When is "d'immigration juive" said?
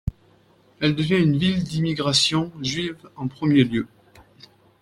1.63-2.97